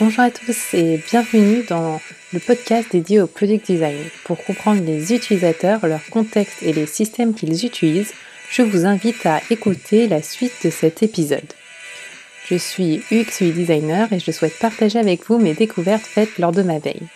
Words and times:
Bonjour 0.00 0.20
à 0.20 0.30
tous 0.30 0.72
et 0.72 1.02
bienvenue 1.10 1.64
dans 1.68 2.00
le 2.32 2.40
podcast 2.40 2.90
dédié 2.90 3.20
au 3.20 3.26
product 3.26 3.66
design. 3.66 3.98
Pour 4.24 4.42
comprendre 4.42 4.82
les 4.82 5.12
utilisateurs, 5.12 5.86
leur 5.86 6.04
contexte 6.06 6.62
et 6.62 6.72
les 6.72 6.86
systèmes 6.86 7.34
qu'ils 7.34 7.66
utilisent, 7.66 8.14
je 8.50 8.62
vous 8.62 8.86
invite 8.86 9.26
à 9.26 9.40
écouter 9.50 10.08
la 10.08 10.22
suite 10.22 10.64
de 10.64 10.70
cet 10.70 11.02
épisode. 11.02 11.52
Je 12.46 12.56
suis 12.56 13.02
UX 13.12 13.42
designer 13.52 14.10
et 14.12 14.18
je 14.18 14.30
souhaite 14.30 14.58
partager 14.58 14.98
avec 14.98 15.26
vous 15.26 15.38
mes 15.38 15.52
découvertes 15.52 16.06
faites 16.06 16.38
lors 16.38 16.52
de 16.52 16.62
ma 16.62 16.78
veille. 16.78 17.06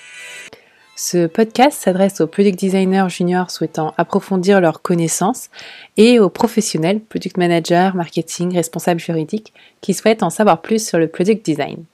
Ce 0.97 1.27
podcast 1.27 1.81
s'adresse 1.81 2.21
aux 2.21 2.27
product 2.27 2.59
designers 2.59 3.09
juniors 3.09 3.51
souhaitant 3.51 3.95
approfondir 3.97 4.61
leurs 4.61 4.83
connaissances 4.83 5.49
et 5.97 6.21
aux 6.21 6.31
professionnels, 6.31 7.01
product 7.01 7.39
managers, 7.39 7.93
marketing, 7.95 8.55
responsables 8.55 9.01
juridiques, 9.01 9.55
qui 9.81 9.95
souhaitent 9.95 10.23
en 10.23 10.31
savoir 10.31 10.61
plus 10.61 10.87
sur 10.87 10.99
le 10.99 11.09
product 11.09 11.45
design. 11.45 11.85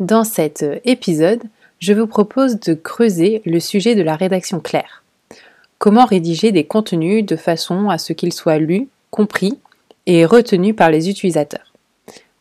Dans 0.00 0.24
cet 0.24 0.64
épisode, 0.84 1.42
je 1.78 1.92
vous 1.92 2.08
propose 2.08 2.58
de 2.58 2.74
creuser 2.74 3.42
le 3.44 3.60
sujet 3.60 3.94
de 3.94 4.02
la 4.02 4.16
rédaction 4.16 4.58
claire. 4.58 5.04
Comment 5.78 6.04
rédiger 6.04 6.50
des 6.50 6.64
contenus 6.64 7.24
de 7.24 7.36
façon 7.36 7.90
à 7.90 7.98
ce 7.98 8.12
qu'ils 8.12 8.32
soient 8.32 8.58
lus, 8.58 8.88
compris 9.12 9.56
et 10.06 10.24
retenus 10.24 10.74
par 10.74 10.90
les 10.90 11.08
utilisateurs? 11.08 11.72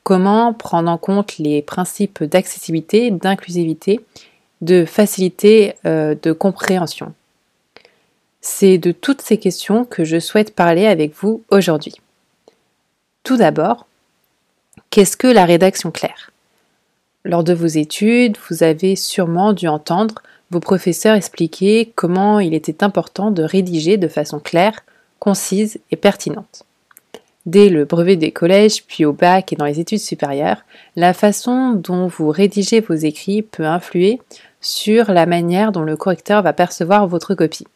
Comment 0.02 0.52
prendre 0.52 0.90
en 0.90 0.98
compte 0.98 1.38
les 1.38 1.62
principes 1.62 2.24
d'accessibilité, 2.24 3.12
d'inclusivité, 3.12 4.00
de 4.62 4.84
facilité 4.84 5.76
euh, 5.86 6.16
de 6.20 6.32
compréhension? 6.32 7.14
C'est 8.42 8.80
de 8.80 8.92
toutes 8.92 9.22
ces 9.22 9.38
questions 9.38 9.86
que 9.86 10.04
je 10.04 10.20
souhaite 10.20 10.56
parler 10.56 10.88
avec 10.88 11.14
vous 11.14 11.44
aujourd'hui. 11.52 11.94
Tout 13.24 13.38
d'abord, 13.38 13.86
qu'est-ce 14.90 15.16
que 15.16 15.28
la 15.28 15.46
rédaction 15.46 15.92
claire? 15.92 16.33
Lors 17.26 17.44
de 17.44 17.54
vos 17.54 17.68
études, 17.68 18.38
vous 18.50 18.64
avez 18.64 18.96
sûrement 18.96 19.54
dû 19.54 19.68
entendre 19.68 20.16
vos 20.52 20.60
professeurs 20.60 21.16
expliquer 21.16 21.92
comment 21.96 22.40
il 22.40 22.54
était 22.54 22.84
important 22.84 23.32
de 23.32 23.44
rédiger 23.44 23.98
de 23.98 24.08
façon 24.08 24.40
claire, 24.40 24.82
concise 25.20 25.80
et 25.90 25.96
pertinente. 25.96 26.64
Dès 27.46 27.70
le 27.70 27.86
brevet 27.86 28.16
des 28.16 28.32
collèges, 28.32 28.86
puis 28.86 29.04
au 29.04 29.14
bac 29.14 29.52
et 29.52 29.56
dans 29.56 29.66
les 29.66 29.80
études 29.80 30.00
supérieures, 30.00 30.64
la 30.96 31.14
façon 31.14 31.72
dont 31.74 32.08
vous 32.08 32.30
rédigez 32.30 32.80
vos 32.80 32.94
écrits 32.94 33.42
peut 33.42 33.66
influer 33.66 34.22
sur 34.62 35.12
la 35.12 35.26
manière 35.26 35.72
dont 35.72 35.82
le 35.82 35.98
correcteur 35.98 36.42
va 36.42 36.54
percevoir 36.54 37.08
votre 37.08 37.36
copie. 37.36 37.68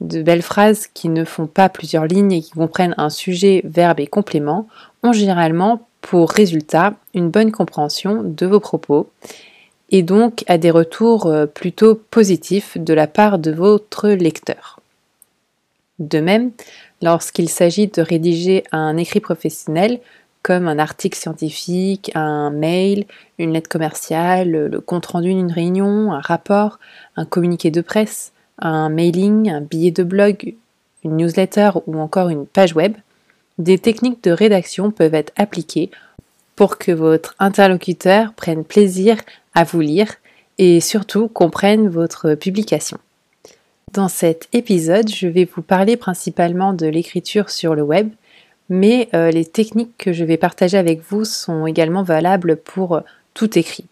De 0.00 0.22
belles 0.22 0.42
phrases 0.42 0.86
qui 0.86 1.08
ne 1.08 1.24
font 1.24 1.46
pas 1.46 1.68
plusieurs 1.68 2.06
lignes 2.06 2.32
et 2.32 2.42
qui 2.42 2.50
comprennent 2.50 2.94
un 2.98 3.08
sujet, 3.08 3.62
verbe 3.64 4.00
et 4.00 4.06
complément 4.06 4.66
ont 5.02 5.12
généralement 5.12 5.86
pour 6.04 6.30
résultat 6.30 6.92
une 7.14 7.30
bonne 7.30 7.50
compréhension 7.50 8.22
de 8.22 8.44
vos 8.44 8.60
propos 8.60 9.08
et 9.90 10.02
donc 10.02 10.44
à 10.48 10.58
des 10.58 10.70
retours 10.70 11.26
euh, 11.26 11.46
plutôt 11.46 11.94
positifs 11.94 12.76
de 12.76 12.92
la 12.92 13.06
part 13.06 13.38
de 13.38 13.50
votre 13.50 14.10
lecteur. 14.10 14.80
De 15.98 16.20
même, 16.20 16.50
lorsqu'il 17.00 17.48
s'agit 17.48 17.86
de 17.86 18.02
rédiger 18.02 18.64
un 18.70 18.98
écrit 18.98 19.20
professionnel, 19.20 19.98
comme 20.42 20.68
un 20.68 20.78
article 20.78 21.18
scientifique, 21.18 22.10
un 22.14 22.50
mail, 22.50 23.06
une 23.38 23.54
lettre 23.54 23.70
commerciale, 23.70 24.50
le 24.50 24.80
compte-rendu 24.82 25.32
d'une 25.32 25.52
réunion, 25.52 26.12
un 26.12 26.20
rapport, 26.20 26.78
un 27.16 27.24
communiqué 27.24 27.70
de 27.70 27.80
presse, 27.80 28.32
un 28.58 28.90
mailing, 28.90 29.50
un 29.50 29.62
billet 29.62 29.90
de 29.90 30.02
blog, 30.02 30.54
une 31.02 31.16
newsletter 31.16 31.70
ou 31.86 31.98
encore 31.98 32.28
une 32.28 32.44
page 32.44 32.74
web, 32.74 32.92
des 33.58 33.78
techniques 33.78 34.22
de 34.24 34.30
rédaction 34.30 34.90
peuvent 34.90 35.14
être 35.14 35.32
appliquées 35.36 35.90
pour 36.56 36.78
que 36.78 36.92
votre 36.92 37.34
interlocuteur 37.38 38.32
prenne 38.34 38.64
plaisir 38.64 39.16
à 39.54 39.64
vous 39.64 39.80
lire 39.80 40.14
et 40.58 40.80
surtout 40.80 41.28
comprenne 41.28 41.88
votre 41.88 42.34
publication. 42.34 42.98
Dans 43.92 44.08
cet 44.08 44.48
épisode, 44.52 45.08
je 45.08 45.28
vais 45.28 45.44
vous 45.44 45.62
parler 45.62 45.96
principalement 45.96 46.72
de 46.72 46.86
l'écriture 46.86 47.50
sur 47.50 47.74
le 47.74 47.82
web, 47.82 48.10
mais 48.68 49.08
euh, 49.14 49.30
les 49.30 49.44
techniques 49.44 49.96
que 49.98 50.12
je 50.12 50.24
vais 50.24 50.36
partager 50.36 50.76
avec 50.78 51.00
vous 51.08 51.24
sont 51.24 51.66
également 51.66 52.02
valables 52.02 52.56
pour 52.56 53.00
tout 53.34 53.58
écrit. 53.58 53.84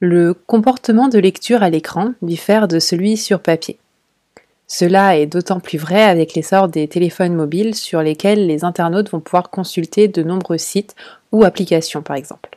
Le 0.00 0.34
comportement 0.34 1.06
de 1.06 1.18
lecture 1.18 1.62
à 1.62 1.70
l'écran 1.70 2.14
diffère 2.22 2.66
de 2.66 2.80
celui 2.80 3.16
sur 3.16 3.40
papier. 3.40 3.78
Cela 4.74 5.18
est 5.18 5.26
d'autant 5.26 5.60
plus 5.60 5.76
vrai 5.76 6.02
avec 6.02 6.32
l'essor 6.32 6.66
des 6.66 6.88
téléphones 6.88 7.34
mobiles 7.34 7.74
sur 7.74 8.00
lesquels 8.00 8.46
les 8.46 8.64
internautes 8.64 9.10
vont 9.10 9.20
pouvoir 9.20 9.50
consulter 9.50 10.08
de 10.08 10.22
nombreux 10.22 10.56
sites 10.56 10.96
ou 11.30 11.44
applications 11.44 12.00
par 12.00 12.16
exemple. 12.16 12.56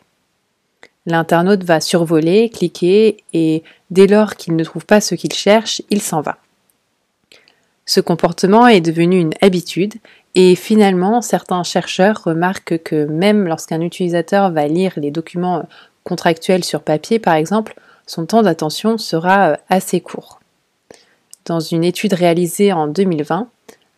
L'internaute 1.06 1.66
va 1.66 1.82
survoler, 1.82 2.50
cliquer 2.50 3.18
et 3.34 3.64
dès 3.92 4.08
lors 4.08 4.38
qu'il 4.38 4.56
ne 4.56 4.64
trouve 4.64 4.86
pas 4.86 5.02
ce 5.02 5.14
qu'il 5.14 5.34
cherche, 5.34 5.82
il 5.90 6.02
s'en 6.02 6.22
va. 6.22 6.38
Ce 7.86 8.00
comportement 8.00 8.66
est 8.66 8.80
devenu 8.80 9.20
une 9.20 9.34
habitude 9.42 9.96
et 10.36 10.56
finalement 10.56 11.22
certains 11.22 11.64
chercheurs 11.64 12.24
remarquent 12.24 12.82
que 12.82 13.04
même 13.04 13.46
lorsqu'un 13.46 13.82
utilisateur 13.82 14.52
va 14.52 14.68
lire 14.68 14.94
les 14.96 15.12
documents 15.12 15.68
contractuels 16.06 16.64
sur 16.64 16.82
papier 16.82 17.20
par 17.20 17.34
exemple, 17.34 17.76
son 18.08 18.26
temps 18.26 18.42
d'attention 18.42 18.98
sera 18.98 19.58
assez 19.68 20.00
court. 20.00 20.40
Dans 21.46 21.60
une 21.60 21.84
étude 21.84 22.14
réalisée 22.14 22.74
en 22.74 22.88
2020, 22.88 23.48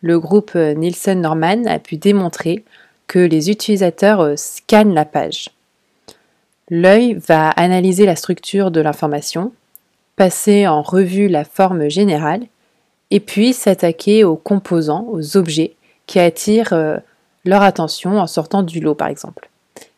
le 0.02 0.20
groupe 0.20 0.54
Nielsen 0.54 1.20
Norman 1.20 1.64
a 1.66 1.78
pu 1.78 1.96
démontrer 1.96 2.64
que 3.06 3.18
les 3.18 3.50
utilisateurs 3.50 4.20
euh, 4.20 4.36
scannent 4.36 4.94
la 4.94 5.06
page. 5.06 5.48
L'œil 6.68 7.14
va 7.14 7.48
analyser 7.48 8.04
la 8.04 8.16
structure 8.16 8.70
de 8.70 8.82
l'information, 8.82 9.52
passer 10.16 10.68
en 10.68 10.82
revue 10.82 11.28
la 11.28 11.44
forme 11.44 11.88
générale, 11.88 12.42
et 13.10 13.20
puis 13.20 13.54
s'attaquer 13.54 14.24
aux 14.24 14.36
composants, 14.36 15.06
aux 15.10 15.38
objets 15.38 15.74
qui 16.06 16.18
attirent 16.18 16.74
euh, 16.74 16.98
leur 17.46 17.62
attention 17.62 18.20
en 18.20 18.26
sortant 18.26 18.62
du 18.62 18.80
lot 18.80 18.94
par 18.94 19.08
exemple. 19.08 19.48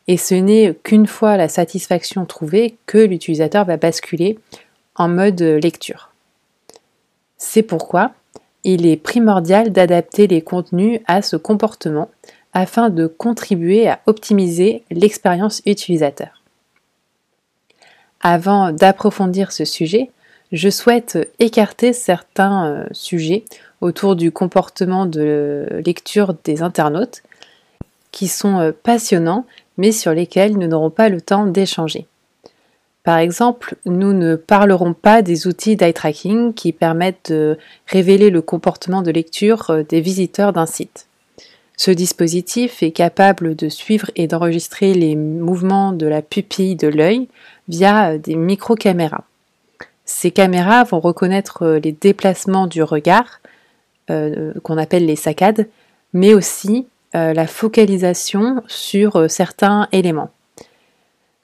Et 0.07 0.17
ce 0.17 0.35
n'est 0.35 0.75
qu'une 0.85 1.09
fois 1.09 1.37
la 1.37 1.49
satisfaction 1.49 2.25
trouvée 2.27 2.77
que 2.87 2.99
l'utilisateur 2.99 3.65
va 3.65 3.77
basculer 3.77 4.39
en 4.95 5.09
mode 5.09 5.41
lecture. 5.41 6.10
C'est 7.43 7.63
pourquoi 7.63 8.13
il 8.65 8.87
est 8.87 8.99
primordial 8.99 9.73
d'adapter 9.73 10.27
les 10.27 10.43
contenus 10.43 11.01
à 11.07 11.23
ce 11.23 11.37
comportement 11.37 12.11
afin 12.53 12.91
de 12.91 13.07
contribuer 13.07 13.89
à 13.89 14.01
optimiser 14.05 14.83
l'expérience 14.91 15.63
utilisateur. 15.65 16.43
Avant 18.21 18.73
d'approfondir 18.73 19.53
ce 19.53 19.65
sujet, 19.65 20.11
je 20.53 20.69
souhaite 20.69 21.33
écarter 21.39 21.95
certains 21.95 22.67
euh, 22.67 22.87
sujets 22.93 23.45
autour 23.81 24.17
du 24.17 24.31
comportement 24.31 25.07
de 25.07 25.81
lecture 25.87 26.35
des 26.45 26.61
internautes 26.61 27.23
qui 28.13 28.29
sont 28.29 28.59
euh, 28.59 28.73
passionnants 28.73 29.47
mais 29.79 29.93
sur 29.93 30.13
lesquels 30.13 30.59
nous 30.59 30.67
n'aurons 30.67 30.91
pas 30.91 31.09
le 31.09 31.23
temps 31.23 31.47
d'échanger. 31.47 32.07
Par 33.03 33.17
exemple, 33.19 33.77
nous 33.87 34.13
ne 34.13 34.37
parlerons 34.37 34.93
pas 34.93 35.23
des 35.23 35.47
outils 35.47 35.77
d'eye 35.77 35.95
tracking 35.95 36.53
qui 36.53 36.73
permettent 36.73 37.31
de 37.31 37.59
révéler 37.87 38.29
le 38.29 38.43
comportement 38.43 39.01
de 39.01 39.11
lecture 39.11 39.71
euh, 39.71 39.83
des 39.83 40.01
visiteurs 40.01 40.53
d'un 40.53 40.67
site. 40.67 41.07
Ce 41.79 41.91
dispositif 41.91 42.83
est 42.83 42.91
capable 42.91 43.57
de 43.57 43.71
suivre 43.71 44.11
et 44.17 44.27
d'enregistrer 44.27 44.93
les 44.93 45.17
mouvements 45.17 45.93
de 45.93 46.07
la 46.07 46.21
pupille 46.21 46.77
de 46.77 46.89
l'œil 46.89 47.29
via 47.69 48.11
euh, 48.11 48.19
des 48.19 48.37
micro-caméras. 48.37 49.25
Ces 50.05 50.31
caméras 50.31 50.85
vont 50.85 51.01
reconnaître 51.01 51.63
euh, 51.63 51.79
les 51.79 51.93
déplacements 51.93 52.67
du 52.67 52.83
regard, 52.83 53.41
qu'on 54.65 54.77
appelle 54.77 55.07
les 55.07 55.15
saccades, 55.15 55.69
mais 56.13 56.35
aussi 56.35 56.89
la 57.13 57.47
focalisation 57.47 58.61
sur 58.67 59.31
certains 59.31 59.87
éléments. 59.93 60.33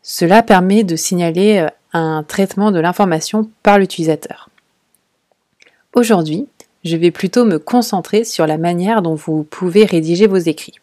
Cela 0.08 0.44
permet 0.44 0.84
de 0.84 0.94
signaler 0.94 1.58
euh, 1.58 1.68
un 1.92 2.22
traitement 2.22 2.70
de 2.70 2.78
l'information 2.78 3.50
par 3.64 3.80
l'utilisateur. 3.80 4.48
Aujourd'hui, 5.94 6.46
je 6.84 6.96
vais 6.96 7.10
plutôt 7.10 7.44
me 7.44 7.58
concentrer 7.58 8.22
sur 8.22 8.46
la 8.46 8.56
manière 8.56 9.02
dont 9.02 9.16
vous 9.16 9.42
pouvez 9.42 9.84
rédiger 9.84 10.28
vos 10.28 10.36
écrits. 10.36 10.78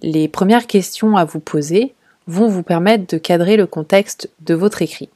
Les 0.00 0.28
premières 0.28 0.66
questions 0.66 1.18
à 1.18 1.26
vous 1.26 1.40
poser 1.40 1.92
vont 2.26 2.48
vous 2.48 2.62
permettre 2.62 3.06
de 3.06 3.18
cadrer 3.18 3.58
le 3.58 3.66
contexte 3.66 4.30
de 4.40 4.54
votre 4.54 4.80
écrit. 4.80 5.10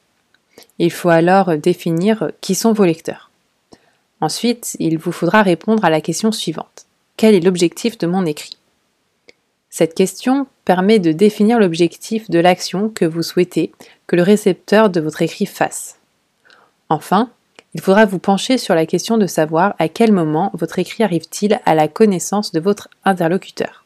Il 0.77 0.91
faut 0.91 1.09
alors 1.09 1.57
définir 1.57 2.31
qui 2.39 2.53
sont 2.53 2.71
vos 2.71 2.85
lecteurs. 2.85 3.31
Ensuite, 4.21 4.77
il 4.77 4.99
vous 4.99 5.11
faudra 5.11 5.41
répondre 5.41 5.83
à 5.83 5.89
la 5.89 6.01
question 6.01 6.31
suivante. 6.31 6.85
Quel 7.17 7.33
est 7.33 7.39
l'objectif 7.39 7.97
de 7.97 8.05
mon 8.05 8.27
écrit? 8.27 8.57
Cette 9.71 9.95
question 9.95 10.47
permet 10.65 10.99
de 10.99 11.13
définir 11.13 11.57
l'objectif 11.57 12.29
de 12.29 12.39
l'action 12.39 12.89
que 12.89 13.05
vous 13.05 13.23
souhaitez 13.23 13.71
que 14.05 14.17
le 14.17 14.21
récepteur 14.21 14.89
de 14.89 14.99
votre 14.99 15.21
écrit 15.21 15.45
fasse. 15.45 15.97
Enfin, 16.89 17.29
il 17.73 17.79
faudra 17.79 18.05
vous 18.05 18.19
pencher 18.19 18.57
sur 18.57 18.75
la 18.75 18.85
question 18.85 19.17
de 19.17 19.27
savoir 19.27 19.75
à 19.79 19.87
quel 19.87 20.11
moment 20.11 20.51
votre 20.53 20.77
écrit 20.77 21.03
arrive-t-il 21.03 21.61
à 21.65 21.73
la 21.73 21.87
connaissance 21.87 22.51
de 22.51 22.59
votre 22.59 22.89
interlocuteur. 23.05 23.85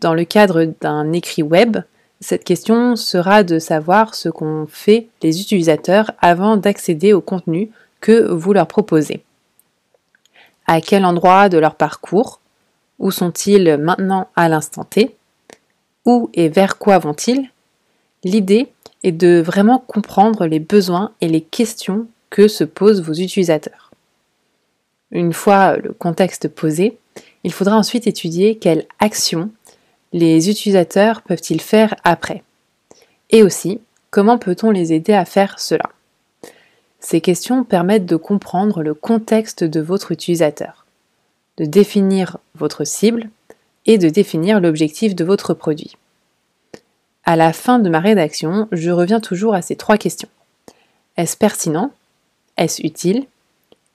Dans 0.00 0.14
le 0.14 0.24
cadre 0.24 0.64
d'un 0.80 1.12
écrit 1.12 1.42
web, 1.42 1.78
Cette 2.22 2.44
question 2.44 2.96
sera 2.96 3.44
de 3.44 3.58
savoir 3.58 4.14
ce 4.14 4.28
qu'ont 4.28 4.66
fait 4.68 5.06
les 5.22 5.40
utilisateurs 5.40 6.10
avant 6.20 6.58
d'accéder 6.58 7.14
au 7.14 7.22
contenu 7.22 7.70
que 8.00 8.30
vous 8.30 8.52
leur 8.52 8.66
proposez. 8.66 9.22
À 10.66 10.82
quel 10.82 11.06
endroit 11.06 11.48
de 11.48 11.56
leur 11.56 11.76
parcours 11.76 12.39
Où 13.00 13.10
sont-ils 13.10 13.76
maintenant 13.78 14.28
à 14.36 14.48
l'instant 14.48 14.84
T? 14.84 15.16
Où 16.04 16.30
et 16.34 16.48
vers 16.48 16.78
quoi 16.78 16.98
vont-ils? 16.98 17.50
L'idée 18.22 18.68
est 19.02 19.12
de 19.12 19.42
vraiment 19.44 19.78
comprendre 19.78 20.46
les 20.46 20.60
besoins 20.60 21.12
et 21.20 21.28
les 21.28 21.40
questions 21.40 22.06
que 22.28 22.46
se 22.46 22.62
posent 22.62 23.02
vos 23.02 23.14
utilisateurs. 23.14 23.90
Une 25.10 25.32
fois 25.32 25.76
le 25.76 25.92
contexte 25.92 26.48
posé, 26.48 26.98
il 27.42 27.52
faudra 27.52 27.76
ensuite 27.76 28.06
étudier 28.06 28.56
quelles 28.56 28.86
actions 28.98 29.50
les 30.12 30.50
utilisateurs 30.50 31.22
peuvent-ils 31.22 31.60
faire 31.60 31.94
après. 32.04 32.42
Et 33.30 33.42
aussi, 33.42 33.80
comment 34.10 34.38
peut-on 34.38 34.70
les 34.70 34.92
aider 34.92 35.14
à 35.14 35.24
faire 35.24 35.58
cela? 35.58 35.90
Ces 36.98 37.20
questions 37.20 37.64
permettent 37.64 38.06
de 38.06 38.16
comprendre 38.16 38.82
le 38.82 38.92
contexte 38.92 39.64
de 39.64 39.80
votre 39.80 40.12
utilisateur, 40.12 40.79
de 41.60 41.66
définir 41.66 42.38
votre 42.54 42.84
cible 42.84 43.28
et 43.84 43.98
de 43.98 44.08
définir 44.08 44.60
l'objectif 44.60 45.14
de 45.14 45.24
votre 45.24 45.52
produit. 45.52 45.94
À 47.24 47.36
la 47.36 47.52
fin 47.52 47.78
de 47.78 47.90
ma 47.90 48.00
rédaction, 48.00 48.66
je 48.72 48.90
reviens 48.90 49.20
toujours 49.20 49.54
à 49.54 49.60
ces 49.60 49.76
trois 49.76 49.98
questions. 49.98 50.30
Est-ce 51.18 51.36
pertinent? 51.36 51.92
Est-ce 52.56 52.84
utile? 52.84 53.26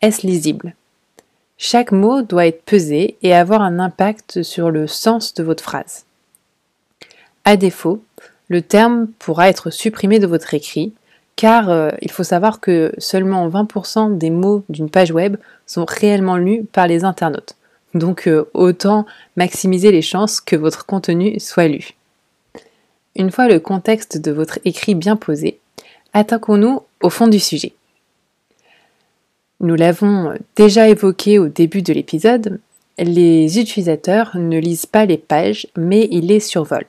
Est-ce 0.01 0.27
lisible? 0.27 0.75
Chaque 1.57 1.91
mot 1.91 2.21
doit 2.21 2.45
être 2.45 2.61
pesé 2.63 3.17
et 3.23 3.33
avoir 3.33 3.63
un 3.63 3.79
impact 3.79 4.43
sur 4.43 4.69
le 4.69 4.85
sens 4.85 5.33
de 5.33 5.41
votre 5.41 5.63
phrase. 5.63 6.05
À 7.45 7.57
défaut, 7.57 8.03
le 8.47 8.61
terme 8.61 9.07
pourra 9.17 9.49
être 9.49 9.71
supprimé 9.71 10.19
de 10.19 10.27
votre 10.27 10.53
écrit, 10.53 10.93
car 11.35 11.69
euh, 11.69 11.89
il 12.01 12.11
faut 12.11 12.23
savoir 12.23 12.59
que 12.59 12.93
seulement 12.97 13.47
20% 13.49 14.17
des 14.17 14.29
mots 14.29 14.63
d'une 14.69 14.89
page 14.89 15.11
web 15.11 15.37
sont 15.65 15.85
réellement 15.87 16.37
lus 16.37 16.63
par 16.71 16.87
les 16.87 17.03
internautes. 17.03 17.55
Donc 17.93 18.27
euh, 18.27 18.49
autant 18.53 19.05
maximiser 19.35 19.91
les 19.91 20.01
chances 20.01 20.41
que 20.41 20.55
votre 20.55 20.85
contenu 20.85 21.39
soit 21.39 21.67
lu. 21.67 21.91
Une 23.15 23.31
fois 23.31 23.47
le 23.47 23.59
contexte 23.59 24.17
de 24.17 24.31
votre 24.31 24.59
écrit 24.65 24.95
bien 24.95 25.15
posé, 25.15 25.59
attaquons-nous 26.13 26.81
au 27.01 27.09
fond 27.09 27.27
du 27.27 27.39
sujet. 27.39 27.73
Nous 29.61 29.75
l'avons 29.75 30.33
déjà 30.57 30.89
évoqué 30.89 31.39
au 31.39 31.47
début 31.47 31.81
de 31.81 31.93
l'épisode, 31.93 32.59
les 32.97 33.59
utilisateurs 33.59 34.31
ne 34.35 34.59
lisent 34.59 34.85
pas 34.85 35.05
les 35.05 35.17
pages, 35.17 35.67
mais 35.77 36.07
ils 36.11 36.27
les 36.27 36.39
survolent. 36.39 36.87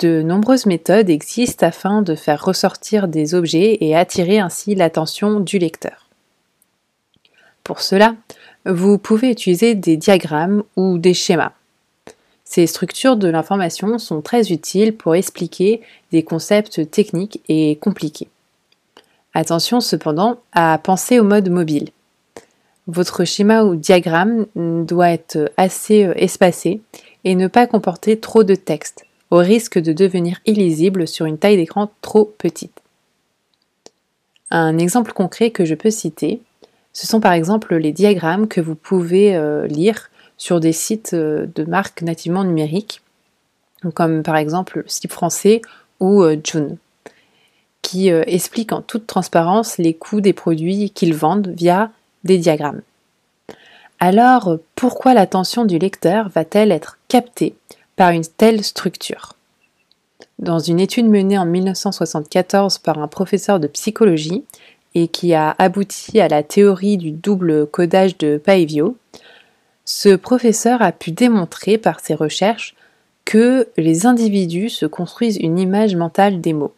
De 0.00 0.22
nombreuses 0.22 0.64
méthodes 0.64 1.10
existent 1.10 1.66
afin 1.66 2.00
de 2.00 2.14
faire 2.14 2.42
ressortir 2.42 3.06
des 3.06 3.34
objets 3.34 3.76
et 3.82 3.94
attirer 3.94 4.38
ainsi 4.38 4.74
l'attention 4.74 5.40
du 5.40 5.58
lecteur. 5.58 6.08
Pour 7.64 7.80
cela, 7.80 8.14
vous 8.64 8.96
pouvez 8.96 9.30
utiliser 9.30 9.74
des 9.74 9.98
diagrammes 9.98 10.62
ou 10.76 10.96
des 10.96 11.12
schémas. 11.12 11.52
Ces 12.44 12.66
structures 12.66 13.16
de 13.16 13.28
l'information 13.28 13.98
sont 13.98 14.22
très 14.22 14.50
utiles 14.50 14.96
pour 14.96 15.14
expliquer 15.14 15.82
des 16.12 16.22
concepts 16.22 16.90
techniques 16.90 17.42
et 17.48 17.76
compliqués. 17.76 18.28
Attention 19.34 19.80
cependant 19.80 20.38
à 20.52 20.78
penser 20.78 21.20
au 21.20 21.24
mode 21.24 21.50
mobile. 21.50 21.90
Votre 22.86 23.24
schéma 23.24 23.64
ou 23.64 23.76
diagramme 23.76 24.46
doit 24.56 25.10
être 25.10 25.52
assez 25.56 26.04
euh, 26.04 26.14
espacé 26.16 26.80
et 27.22 27.34
ne 27.36 27.46
pas 27.46 27.66
comporter 27.66 28.18
trop 28.18 28.42
de 28.42 28.54
texte, 28.54 29.04
au 29.30 29.38
risque 29.38 29.78
de 29.78 29.92
devenir 29.92 30.40
illisible 30.46 31.06
sur 31.06 31.26
une 31.26 31.38
taille 31.38 31.56
d'écran 31.56 31.90
trop 32.02 32.24
petite. 32.24 32.80
Un 34.50 34.78
exemple 34.78 35.12
concret 35.12 35.50
que 35.50 35.64
je 35.64 35.74
peux 35.74 35.90
citer, 35.90 36.40
ce 36.92 37.06
sont 37.06 37.20
par 37.20 37.32
exemple 37.32 37.76
les 37.76 37.92
diagrammes 37.92 38.48
que 38.48 38.60
vous 38.60 38.74
pouvez 38.74 39.36
euh, 39.36 39.66
lire 39.66 40.10
sur 40.36 40.58
des 40.58 40.72
sites 40.72 41.14
euh, 41.14 41.46
de 41.54 41.64
marques 41.64 42.02
nativement 42.02 42.44
numériques, 42.44 43.02
comme 43.94 44.22
par 44.22 44.36
exemple 44.36 44.78
le 44.78 44.88
site 44.88 45.12
français 45.12 45.62
ou 46.00 46.22
euh, 46.22 46.36
June, 46.42 46.76
qui 47.82 48.08
expliquent 48.08 48.72
en 48.72 48.82
toute 48.82 49.06
transparence 49.06 49.78
les 49.78 49.94
coûts 49.94 50.20
des 50.20 50.32
produits 50.32 50.90
qu'ils 50.90 51.14
vendent 51.14 51.48
via 51.48 51.90
des 52.22 52.38
diagrammes. 52.38 52.82
Alors, 53.98 54.58
pourquoi 54.76 55.12
l'attention 55.12 55.64
du 55.64 55.78
lecteur 55.78 56.28
va-t-elle 56.28 56.72
être 56.72 56.98
captée? 57.08 57.54
Par 57.96 58.10
une 58.10 58.24
telle 58.24 58.64
structure 58.64 59.34
Dans 60.38 60.58
une 60.58 60.80
étude 60.80 61.06
menée 61.06 61.38
en 61.38 61.46
1974 61.46 62.78
par 62.78 62.98
un 62.98 63.08
professeur 63.08 63.60
de 63.60 63.66
psychologie 63.66 64.44
et 64.94 65.08
qui 65.08 65.34
a 65.34 65.54
abouti 65.58 66.20
à 66.20 66.28
la 66.28 66.42
théorie 66.42 66.96
du 66.96 67.10
double 67.10 67.66
codage 67.66 68.18
de 68.18 68.38
Paivio, 68.38 68.96
ce 69.84 70.14
professeur 70.14 70.82
a 70.82 70.92
pu 70.92 71.10
démontrer 71.10 71.78
par 71.78 72.00
ses 72.00 72.14
recherches 72.14 72.74
que 73.24 73.68
les 73.76 74.06
individus 74.06 74.70
se 74.70 74.86
construisent 74.86 75.38
une 75.38 75.58
image 75.58 75.94
mentale 75.94 76.40
des 76.40 76.52
mots. 76.52 76.74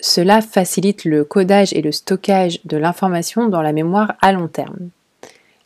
Cela 0.00 0.42
facilite 0.42 1.04
le 1.04 1.24
codage 1.24 1.72
et 1.72 1.80
le 1.80 1.92
stockage 1.92 2.60
de 2.64 2.76
l'information 2.76 3.48
dans 3.48 3.62
la 3.62 3.72
mémoire 3.72 4.14
à 4.20 4.32
long 4.32 4.48
terme. 4.48 4.90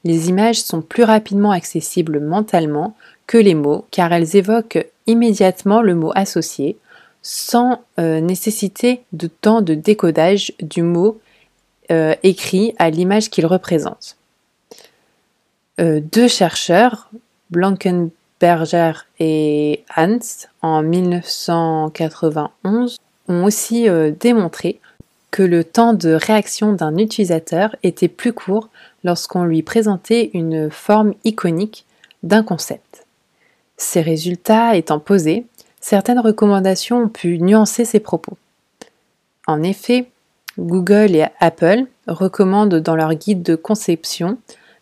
Les 0.08 0.28
images 0.31 0.62
sont 0.62 0.81
plus 0.81 1.05
rapidement 1.05 1.50
accessibles 1.50 2.19
mentalement 2.19 2.96
que 3.26 3.37
les 3.37 3.55
mots 3.55 3.84
car 3.90 4.10
elles 4.10 4.37
évoquent 4.37 4.87
immédiatement 5.06 5.82
le 5.82 5.94
mot 5.94 6.12
associé 6.14 6.78
sans 7.20 7.82
euh, 7.99 8.22
nécessiter 8.22 9.02
de 9.12 9.26
temps 9.26 9.60
de 9.60 9.75
décodage 9.75 10.55
du 10.62 10.81
mot 10.81 11.20
euh, 11.90 12.14
écrit 12.22 12.75
à 12.78 12.88
l'image 12.88 13.28
qu'il 13.28 13.44
représente. 13.44 14.16
Euh, 15.78 16.00
deux 16.00 16.28
chercheurs, 16.28 17.10
Blankenberger 17.50 18.93
et 19.20 19.84
Hans, 19.94 20.46
en 20.62 20.82
1991, 20.82 22.96
ont 23.28 23.44
aussi 23.44 23.90
euh, 23.90 24.10
démontré 24.19 24.81
que 25.31 25.43
le 25.43 25.64
temps 25.64 25.93
de 25.93 26.14
réaction 26.14 26.72
d'un 26.72 26.96
utilisateur 26.96 27.76
était 27.82 28.08
plus 28.08 28.32
court 28.32 28.70
lorsqu'on 29.08 29.44
lui 29.44 29.62
présentait 29.62 30.31
une 30.34 30.70
forme 30.70 31.14
iconique 31.25 31.87
d'un 32.22 32.43
concept. 32.43 33.06
Ces 33.78 34.02
résultats 34.02 34.76
étant 34.76 34.99
posés, 34.99 35.46
certaines 35.81 36.19
recommandations 36.19 37.05
ont 37.05 37.08
pu 37.08 37.38
nuancer 37.38 37.87
ces 37.87 38.00
propos. 38.00 38.36
En 39.46 39.62
effet, 39.62 40.10
Google 40.58 41.17
et 41.17 41.24
Apple 41.41 41.86
recommandent 42.06 42.74
dans 42.74 42.96
leur 42.96 43.15
guide 43.15 43.43
de 43.43 43.56
conception 43.56 44.36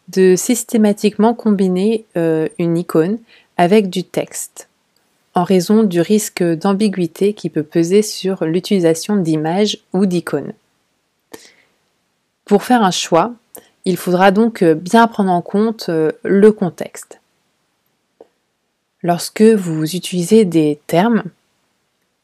de 0.08 0.34
systématiquement 0.34 1.32
combiner 1.32 2.04
euh, 2.16 2.48
une 2.58 2.76
icône 2.76 3.18
avec 3.56 3.90
du 3.90 4.02
texte, 4.02 4.68
en 5.34 5.44
raison 5.44 5.84
du 5.84 6.00
risque 6.00 6.42
d'ambiguïté 6.42 7.32
qui 7.32 7.48
peut 7.48 7.62
peser 7.62 8.02
sur 8.02 8.44
l'utilisation 8.44 9.14
d'images 9.14 9.78
ou 9.92 10.04
d'icônes. 10.04 10.52
Pour 12.44 12.64
faire 12.64 12.82
un 12.82 12.90
choix, 12.90 13.32
il 13.86 13.96
faudra 13.96 14.32
donc 14.32 14.62
bien 14.62 15.06
prendre 15.06 15.30
en 15.30 15.40
compte 15.40 15.86
euh, 15.88 16.12
le 16.24 16.52
contexte. 16.52 17.20
Lorsque 19.02 19.42
vous 19.42 19.94
utilisez 19.94 20.44
des 20.44 20.80
termes, 20.88 21.22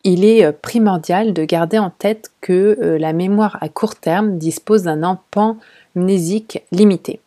il 0.03 0.25
est 0.25 0.45
euh, 0.45 0.53
primordial 0.53 1.33
de 1.33 1.45
garder 1.45 1.79
en 1.79 1.91
tête 1.91 2.33
que 2.41 2.77
la 2.99 3.13
mémoire 3.13 3.57
à 3.61 3.69
court 3.69 3.95
terme 3.95 4.37
dispose 4.39 4.83
d'un 4.83 5.05
empan 5.05 5.57
mnésique 5.95 6.63
limité. 6.73 7.21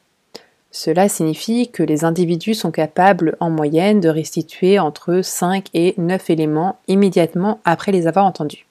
Cela 0.71 1.07
signifie 1.07 1.69
que 1.69 1.83
les 1.83 2.03
individus 2.03 2.53
sont 2.53 2.71
capables 2.71 3.37
en 3.39 3.49
moyenne 3.49 4.01
de 4.01 4.09
restituer 4.09 4.77
entre 4.77 5.21
5 5.23 5.67
et 5.73 5.93
9 5.97 6.29
éléments 6.29 6.79
immédiatement 6.89 7.61
après 7.63 7.93
les 7.93 8.07
avoir 8.07 8.25
entendus. 8.25 8.65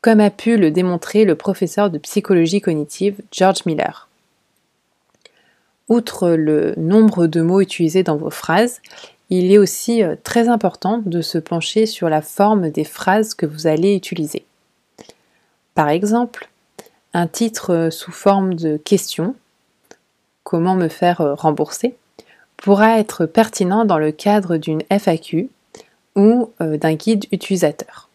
Comme 0.00 0.18
a 0.18 0.30
pu 0.30 0.56
le 0.56 0.72
démontrer 0.72 1.24
le 1.24 1.36
professeur 1.36 1.90
de 1.90 1.98
psychologie 1.98 2.60
cognitive 2.60 3.20
George 3.30 3.64
Miller. 3.66 4.09
Outre 5.90 6.30
le 6.30 6.72
nombre 6.76 7.26
de 7.26 7.40
mots 7.40 7.60
utilisés 7.60 8.04
dans 8.04 8.16
vos 8.16 8.30
phrases, 8.30 8.80
il 9.28 9.52
est 9.52 9.58
aussi 9.58 10.04
euh, 10.04 10.14
très 10.22 10.48
important 10.48 11.02
de 11.04 11.20
se 11.20 11.36
pencher 11.36 11.84
sur 11.84 12.08
la 12.08 12.22
forme 12.22 12.70
des 12.70 12.84
phrases 12.84 13.34
que 13.34 13.44
vous 13.44 13.66
allez 13.66 13.96
utiliser. 13.96 14.44
Par 15.74 15.88
exemple, 15.88 16.48
un 17.12 17.26
titre 17.26 17.74
euh, 17.74 17.90
sous 17.90 18.12
forme 18.12 18.54
de 18.54 18.76
question 18.76 19.34
comment 20.44 20.76
me 20.76 20.88
faire 20.88 21.20
euh, 21.20 21.34
rembourser 21.34 21.96
pourra 22.56 23.00
être 23.00 23.26
pertinent 23.26 23.84
dans 23.84 23.98
le 23.98 24.12
cadre 24.12 24.58
d'une 24.58 24.82
FAQ 24.90 25.48
ou 26.14 26.50
d'un 26.60 26.92
guide 26.92 27.24
utilisateur. 27.32 28.10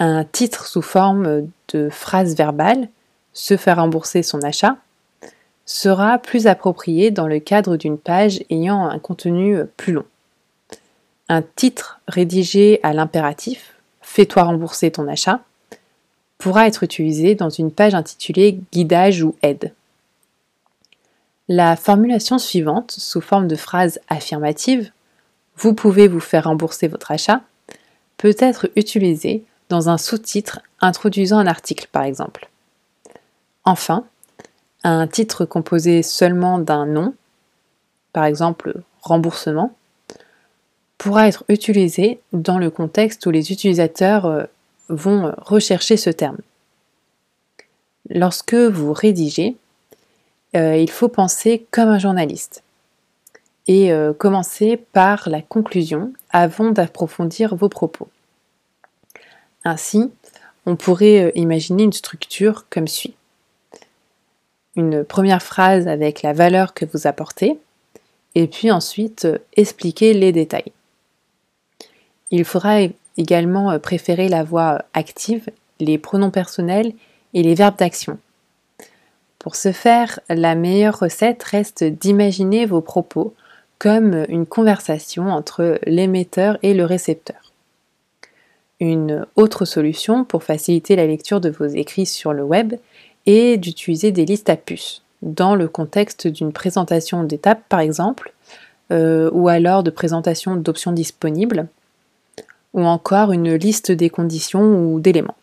Un 0.00 0.24
titre 0.24 0.66
sous 0.66 0.82
forme 0.82 1.46
de 1.68 1.88
phrase 1.90 2.34
verbale, 2.34 2.88
se 3.32 3.56
faire 3.56 3.76
rembourser 3.76 4.24
son 4.24 4.42
achat, 4.42 4.78
sera 5.66 6.18
plus 6.18 6.46
approprié 6.46 7.10
dans 7.10 7.26
le 7.26 7.40
cadre 7.40 7.76
d'une 7.76 7.98
page 7.98 8.42
ayant 8.50 8.86
un 8.86 8.98
contenu 8.98 9.58
plus 9.76 9.92
long. 9.92 10.04
Un 11.28 11.42
titre 11.42 12.00
rédigé 12.06 12.80
à 12.82 12.92
l'impératif 12.92 13.74
Fais-toi 14.02 14.44
rembourser 14.44 14.90
ton 14.90 15.08
achat 15.08 15.40
pourra 16.38 16.66
être 16.66 16.82
utilisé 16.82 17.34
dans 17.34 17.48
une 17.48 17.72
page 17.72 17.94
intitulée 17.94 18.60
Guidage 18.72 19.22
ou 19.22 19.34
aide. 19.42 19.72
La 21.48 21.76
formulation 21.76 22.38
suivante, 22.38 22.90
sous 22.90 23.20
forme 23.20 23.48
de 23.48 23.56
phrase 23.56 23.98
affirmative, 24.08 24.90
Vous 25.56 25.72
pouvez 25.72 26.08
vous 26.08 26.20
faire 26.20 26.44
rembourser 26.44 26.88
votre 26.88 27.10
achat, 27.10 27.40
peut 28.18 28.36
être 28.38 28.68
utilisée 28.76 29.44
dans 29.68 29.88
un 29.88 29.98
sous-titre 29.98 30.60
introduisant 30.80 31.38
un 31.38 31.46
article 31.46 31.88
par 31.90 32.02
exemple. 32.02 32.50
Enfin, 33.64 34.04
un 34.84 35.06
titre 35.06 35.46
composé 35.46 36.02
seulement 36.02 36.58
d'un 36.58 36.86
nom, 36.86 37.14
par 38.12 38.26
exemple 38.26 38.82
remboursement, 39.02 39.74
pourra 40.98 41.26
être 41.26 41.44
utilisé 41.48 42.20
dans 42.32 42.58
le 42.58 42.70
contexte 42.70 43.26
où 43.26 43.30
les 43.30 43.50
utilisateurs 43.50 44.26
euh, 44.26 44.44
vont 44.88 45.34
rechercher 45.38 45.96
ce 45.96 46.10
terme. 46.10 46.38
Lorsque 48.10 48.54
vous 48.54 48.92
rédigez, 48.92 49.56
euh, 50.54 50.76
il 50.76 50.90
faut 50.90 51.08
penser 51.08 51.66
comme 51.70 51.88
un 51.88 51.98
journaliste 51.98 52.62
et 53.66 53.92
euh, 53.92 54.12
commencer 54.12 54.76
par 54.76 55.28
la 55.30 55.40
conclusion 55.40 56.12
avant 56.30 56.70
d'approfondir 56.70 57.56
vos 57.56 57.70
propos. 57.70 58.08
Ainsi, 59.64 60.10
on 60.66 60.76
pourrait 60.76 61.32
imaginer 61.34 61.84
une 61.84 61.92
structure 61.94 62.66
comme 62.68 62.88
suit 62.88 63.14
une 64.76 65.04
première 65.04 65.42
phrase 65.42 65.88
avec 65.88 66.22
la 66.22 66.32
valeur 66.32 66.74
que 66.74 66.84
vous 66.84 67.06
apportez, 67.06 67.58
et 68.34 68.46
puis 68.46 68.70
ensuite 68.70 69.24
euh, 69.26 69.38
expliquer 69.56 70.14
les 70.14 70.32
détails. 70.32 70.72
Il 72.30 72.44
faudra 72.44 72.80
également 73.16 73.70
euh, 73.70 73.78
préférer 73.78 74.28
la 74.28 74.42
voix 74.42 74.82
active, 74.92 75.48
les 75.80 75.98
pronoms 75.98 76.30
personnels 76.30 76.92
et 77.32 77.42
les 77.42 77.54
verbes 77.54 77.78
d'action. 77.78 78.18
Pour 79.38 79.56
ce 79.56 79.72
faire, 79.72 80.20
la 80.28 80.54
meilleure 80.54 80.98
recette 80.98 81.42
reste 81.42 81.84
d'imaginer 81.84 82.66
vos 82.66 82.80
propos 82.80 83.34
comme 83.78 84.24
une 84.28 84.46
conversation 84.46 85.28
entre 85.28 85.78
l'émetteur 85.84 86.58
et 86.62 86.74
le 86.74 86.84
récepteur. 86.84 87.52
Une 88.80 89.26
autre 89.36 89.64
solution 89.64 90.24
pour 90.24 90.42
faciliter 90.42 90.96
la 90.96 91.06
lecture 91.06 91.40
de 91.40 91.50
vos 91.50 91.66
écrits 91.66 92.06
sur 92.06 92.32
le 92.32 92.42
web 92.42 92.74
et 93.26 93.56
d'utiliser 93.56 94.12
des 94.12 94.24
listes 94.24 94.50
à 94.50 94.56
puces 94.56 95.02
dans 95.22 95.54
le 95.54 95.68
contexte 95.68 96.28
d'une 96.28 96.52
présentation 96.52 97.24
d'étapes 97.24 97.62
par 97.68 97.80
exemple, 97.80 98.32
euh, 98.92 99.30
ou 99.32 99.48
alors 99.48 99.82
de 99.82 99.90
présentation 99.90 100.56
d'options 100.56 100.92
disponibles, 100.92 101.66
ou 102.74 102.84
encore 102.84 103.32
une 103.32 103.54
liste 103.54 103.90
des 103.90 104.10
conditions 104.10 104.92
ou 104.92 105.00
d'éléments. 105.00 105.36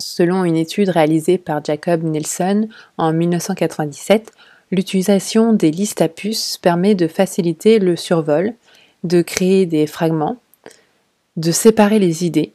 Selon 0.00 0.44
une 0.44 0.56
étude 0.56 0.88
réalisée 0.88 1.38
par 1.38 1.64
Jacob 1.64 2.02
Nielsen 2.02 2.68
en 2.98 3.12
1997, 3.12 4.32
l'utilisation 4.70 5.52
des 5.52 5.70
listes 5.70 6.02
à 6.02 6.08
puces 6.08 6.58
permet 6.58 6.94
de 6.94 7.06
faciliter 7.06 7.78
le 7.78 7.96
survol, 7.96 8.54
de 9.04 9.22
créer 9.22 9.66
des 9.66 9.86
fragments, 9.86 10.38
de 11.36 11.52
séparer 11.52 11.98
les 11.98 12.24
idées, 12.24 12.52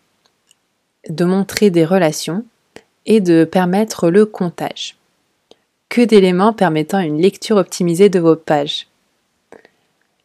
de 1.07 1.25
montrer 1.25 1.69
des 1.69 1.85
relations 1.85 2.43
et 3.09 3.19
de 3.19 3.43
permettre 3.43 4.09
le 4.09 4.25
comptage. 4.25 4.95
Que 5.89 6.01
d'éléments 6.01 6.53
permettant 6.53 6.99
une 6.99 7.19
lecture 7.19 7.57
optimisée 7.57 8.07
de 8.07 8.19
vos 8.19 8.35
pages. 8.35 8.87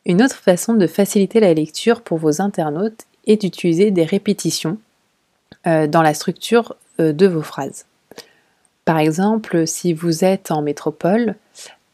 Une 0.04 0.22
autre 0.22 0.36
façon 0.36 0.74
de 0.74 0.86
faciliter 0.86 1.40
la 1.40 1.54
lecture 1.54 2.02
pour 2.02 2.18
vos 2.18 2.42
internautes 2.42 3.06
est 3.26 3.40
d'utiliser 3.40 3.90
des 3.90 4.04
répétitions 4.04 4.76
euh, 5.66 5.86
dans 5.86 6.02
la 6.02 6.12
structure 6.12 6.76
euh, 7.00 7.14
de 7.14 7.26
vos 7.26 7.40
phrases. 7.40 7.86
Par 8.84 8.98
exemple, 8.98 9.66
si 9.66 9.94
vous 9.94 10.22
êtes 10.22 10.50
en 10.50 10.60
métropole, 10.60 11.36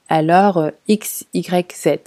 alors 0.09 0.59
euh, 0.59 0.71
X, 0.89 1.25
Y, 1.35 1.73
Z. 1.73 1.99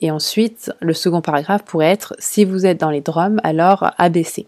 Et 0.00 0.10
ensuite, 0.10 0.72
le 0.80 0.94
second 0.94 1.20
paragraphe 1.20 1.64
pourrait 1.64 1.90
être 1.90 2.14
si 2.18 2.46
vous 2.46 2.64
êtes 2.64 2.80
dans 2.80 2.90
les 2.90 3.02
drômes, 3.02 3.40
alors 3.44 3.90
ABC 3.98 4.46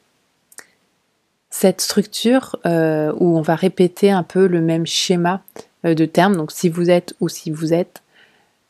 cette 1.59 1.81
structure 1.81 2.57
euh, 2.67 3.15
où 3.17 3.39
on 3.39 3.41
va 3.41 3.55
répéter 3.55 4.11
un 4.11 4.23
peu 4.23 4.47
le 4.47 4.61
même 4.61 4.87
schéma 4.87 5.41
euh, 5.87 5.95
de 5.95 6.05
termes, 6.05 6.37
donc 6.37 6.53
si 6.53 6.69
vous 6.69 6.91
êtes 6.91 7.15
ou 7.21 7.31
si 7.31 7.51
vous 7.51 7.73
êtes, 7.73 8.03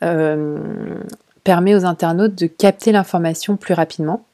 euh, 0.04 0.56
permet 1.42 1.74
aux 1.74 1.84
internautes 1.84 2.36
de 2.36 2.46
capter 2.46 2.92
l'information 2.92 3.56
plus 3.56 3.74
rapidement 3.74 4.24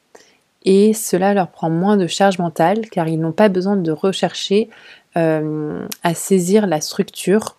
et 0.65 0.93
cela 0.93 1.33
leur 1.33 1.47
prend 1.47 1.71
moins 1.71 1.97
de 1.97 2.05
charge 2.05 2.37
mentale 2.37 2.87
car 2.91 3.07
ils 3.07 3.19
n'ont 3.19 3.31
pas 3.31 3.49
besoin 3.49 3.75
de 3.75 3.91
rechercher 3.91 4.69
à 5.15 6.13
saisir 6.15 6.65
la 6.65 6.81
structure 6.81 7.57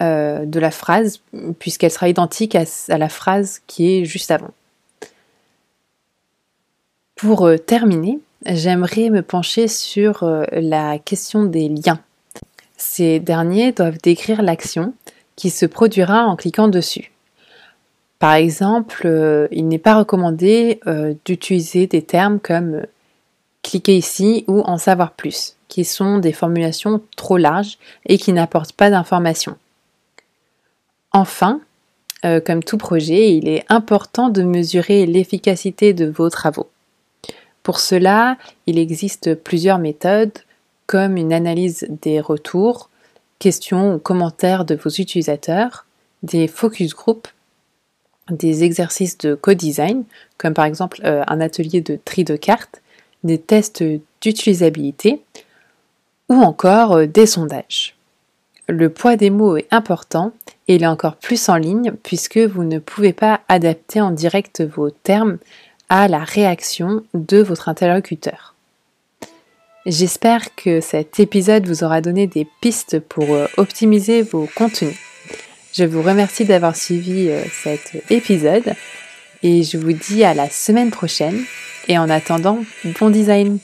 de 0.00 0.60
la 0.60 0.70
phrase 0.70 1.20
puisqu'elle 1.58 1.90
sera 1.90 2.08
identique 2.08 2.54
à, 2.54 2.98
la 2.98 3.08
phrase 3.08 3.62
qui 3.66 3.96
est 3.96 4.04
juste 4.04 4.30
avant. 4.30 4.50
Pour 7.16 7.50
terminer, 7.64 8.18
j'aimerais 8.46 9.10
me 9.10 9.22
pencher 9.22 9.68
sur 9.68 10.22
euh, 10.22 10.44
la 10.52 10.98
question 10.98 11.44
des 11.44 11.68
liens. 11.68 12.00
Ces 12.76 13.20
derniers 13.20 13.72
doivent 13.72 13.98
décrire 14.02 14.42
l'action 14.42 14.94
qui 15.36 15.50
se 15.50 15.66
produira 15.66 16.26
en 16.26 16.36
cliquant 16.36 16.68
dessus. 16.68 17.12
Par 18.18 18.34
exemple, 18.34 19.02
euh, 19.04 19.48
il 19.50 19.68
n'est 19.68 19.78
pas 19.78 19.96
recommandé 19.96 20.80
euh, 20.86 21.14
d'utiliser 21.24 21.86
des 21.86 22.02
termes 22.02 22.38
comme 22.38 22.82
cliquer 23.62 23.96
ici 23.96 24.44
ou 24.48 24.60
en 24.60 24.78
savoir 24.78 25.12
plus, 25.12 25.56
qui 25.68 25.84
sont 25.84 26.18
des 26.18 26.32
formulations 26.32 27.00
trop 27.16 27.36
larges 27.36 27.78
et 28.06 28.18
qui 28.18 28.32
n'apportent 28.32 28.72
pas 28.72 28.90
d'informations. 28.90 29.56
Enfin, 31.12 31.60
comme 32.46 32.62
tout 32.62 32.78
projet, 32.78 33.36
il 33.36 33.48
est 33.48 33.64
important 33.68 34.28
de 34.28 34.42
mesurer 34.42 35.06
l'efficacité 35.06 35.92
de 35.92 36.06
vos 36.06 36.30
travaux. 36.30 36.68
Pour 37.62 37.80
cela, 37.80 38.36
il 38.66 38.78
existe 38.78 39.34
plusieurs 39.34 39.78
méthodes 39.78 40.38
comme 40.86 41.16
une 41.16 41.32
analyse 41.32 41.86
des 42.02 42.20
retours, 42.20 42.90
questions 43.38 43.94
ou 43.94 43.98
commentaires 43.98 44.64
de 44.64 44.74
vos 44.74 44.90
utilisateurs, 44.90 45.86
des 46.22 46.48
focus 46.48 46.94
group, 46.94 47.28
des 48.30 48.64
exercices 48.64 49.18
de 49.18 49.34
co-design, 49.34 50.04
comme 50.38 50.54
par 50.54 50.64
exemple 50.64 51.00
euh, 51.04 51.22
un 51.26 51.40
atelier 51.40 51.80
de 51.80 51.98
tri 52.04 52.24
de 52.24 52.36
cartes, 52.36 52.82
des 53.24 53.38
tests 53.38 53.82
d'utilisabilité 54.20 55.22
ou 56.28 56.34
encore 56.34 56.92
euh, 56.92 57.06
des 57.06 57.26
sondages. 57.26 57.96
Le 58.68 58.88
poids 58.90 59.16
des 59.16 59.30
mots 59.30 59.56
est 59.56 59.66
important 59.70 60.32
et 60.68 60.76
il 60.76 60.82
est 60.84 60.86
encore 60.86 61.16
plus 61.16 61.48
en 61.48 61.56
ligne 61.56 61.92
puisque 62.02 62.38
vous 62.38 62.64
ne 62.64 62.78
pouvez 62.78 63.12
pas 63.12 63.40
adapter 63.48 64.00
en 64.00 64.12
direct 64.12 64.62
vos 64.62 64.90
termes 64.90 65.38
à 65.94 66.08
la 66.08 66.24
réaction 66.24 67.04
de 67.12 67.42
votre 67.42 67.68
interlocuteur. 67.68 68.54
J'espère 69.84 70.54
que 70.54 70.80
cet 70.80 71.20
épisode 71.20 71.66
vous 71.66 71.84
aura 71.84 72.00
donné 72.00 72.26
des 72.26 72.46
pistes 72.62 72.98
pour 72.98 73.34
euh, 73.34 73.46
optimiser 73.58 74.22
vos 74.22 74.48
contenus. 74.54 74.96
Je 75.74 75.84
vous 75.84 76.00
remercie 76.00 76.46
d'avoir 76.46 76.76
suivi 76.76 77.28
euh, 77.28 77.42
cet 77.62 78.10
épisode 78.10 78.72
et 79.42 79.64
je 79.64 79.76
vous 79.76 79.92
dis 79.92 80.24
à 80.24 80.32
la 80.32 80.48
semaine 80.48 80.90
prochaine 80.90 81.44
et 81.88 81.98
en 81.98 82.08
attendant, 82.08 82.64
bon 82.98 83.10
design 83.10 83.58